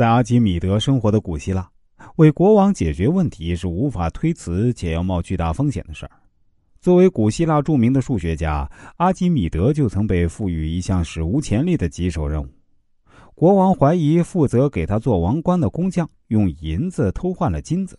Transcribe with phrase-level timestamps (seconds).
[0.00, 1.70] 在阿基米德生活的古希腊，
[2.16, 6.12] 为国王解决问题是无法推辞且要冒巨大风险的事儿。
[6.80, 8.66] 作为古希腊著名的数学家，
[8.96, 12.48] 阿基米德就曾被赋予一项史无前例的棘手任务：
[13.34, 17.98] 国王怀疑负责给他做王冠的工匠用银子偷换了金子，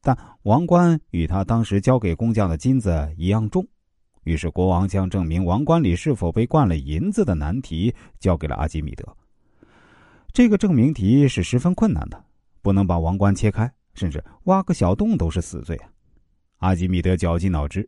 [0.00, 3.62] 但王冠与他当时交给工匠的金子一样重。
[4.24, 9.04] 于是，国王将证明王冠里是否被灌了银子的难题交给了阿基米德。
[10.32, 12.24] 这个证明题是十分困难的，
[12.62, 15.90] 不能把王冠切开，甚至挖个小洞都是死罪啊！
[16.68, 17.86] 阿基米德绞尽脑汁，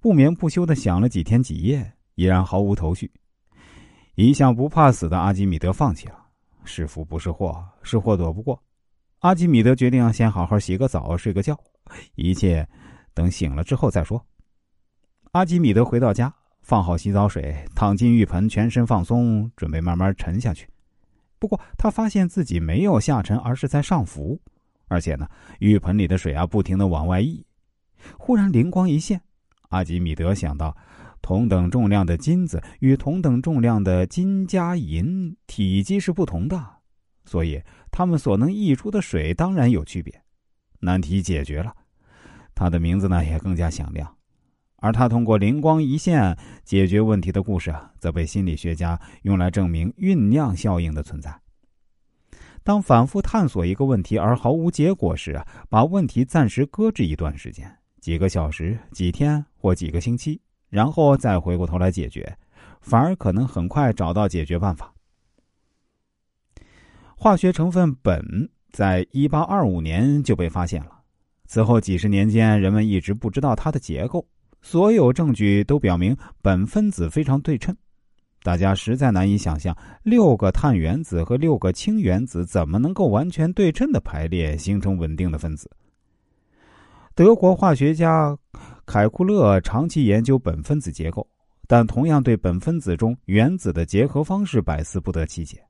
[0.00, 3.10] 不眠不休的想了几天几夜，依然毫无头绪。
[4.14, 6.18] 一向不怕死的阿基米德放弃了，
[6.64, 8.62] 是福不是祸，是祸躲不过。
[9.18, 11.58] 阿基米德决定先好好洗个澡，睡个觉，
[12.14, 12.66] 一切
[13.12, 14.24] 等醒了之后再说。
[15.32, 20.66] 阿基米德回到家，放好洗澡水，躺进浴盆，全身放松，准备慢慢沉下去。
[21.42, 24.40] 不过，他发现自己没有下沉，而是在上浮，
[24.86, 25.28] 而且呢，
[25.58, 27.44] 浴盆里的水啊，不停的往外溢。
[28.16, 29.20] 忽然灵光一现，
[29.70, 30.76] 阿基米德想到，
[31.20, 36.64] 同等重量的金子与同等重量的金加银体积是不同的，
[37.24, 40.22] 所以它们所能溢出的水当然有区别。
[40.78, 41.74] 难题解决了，
[42.54, 44.16] 他的名字呢也更加响亮。
[44.82, 51.32] 而他通过灵光一现解决问题的故事，则被心理学家用来证明酝酿效应的存在。
[52.64, 62.36] 当反复探索一个问题而毫无结果时，把问题暂时搁置一段时间，几个小时、几天或几个星期，然后再回过头来解决，
[62.80, 64.92] 反而可能很快找到解决办法。
[67.16, 68.20] 化学成分苯
[68.72, 71.02] 在一八二五年就被发现了，
[71.46, 74.26] 此后几十年间，人们一直不知道它的结构。
[74.62, 77.76] 所有证据都表明苯分子非常对称，
[78.42, 85.70] 大家实在难以想象六个碳原子和六个氢原子怎么能够完全对称的排列形成稳定的分子。
[87.14, 88.34] 德国化学家
[88.86, 91.28] 凯库勒长期研究苯分子结构，
[91.66, 95.62] 但同样对苯分子中原子的结合方式百思不得其解。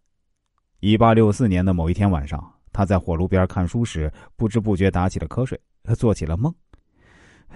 [0.80, 2.40] 一八六四年的某一天晚上，
[2.72, 5.58] 他在火炉边看书时，不知不觉打起了瞌睡，
[5.96, 6.54] 做起了梦。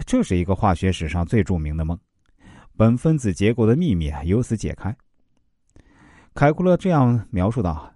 [0.05, 1.99] 这是一个化学史上最著名的梦，
[2.77, 4.95] 苯分子结构的秘密由此解开。
[6.34, 7.91] 凯库勒这样描述道：“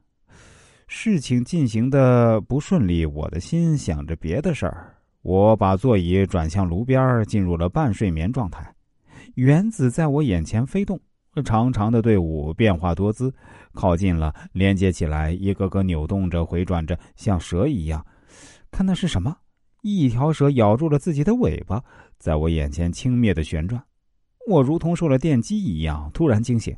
[0.88, 4.96] 事情进行的不顺利，我的心想着别的事儿。
[5.22, 8.74] 我把座椅转向炉边，进入了半睡眠状态。
[9.34, 10.98] 原子在我眼前飞动，
[11.44, 13.32] 长长的队伍变化多姿，
[13.72, 18.04] 靠近了，连接起来，一个个扭动着、回转着，像蛇一样。
[18.70, 19.36] 看那是什么？”
[19.82, 21.82] 一条蛇咬住了自己的尾巴，
[22.18, 23.82] 在我眼前轻蔑的旋转，
[24.46, 26.76] 我如同受了电击一样突然惊醒。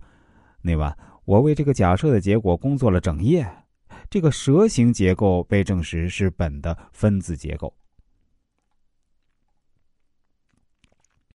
[0.62, 3.46] 那晚，我为这个假设的结果工作了整夜。
[4.08, 7.74] 这个蛇形结构被证实是苯的分子结构。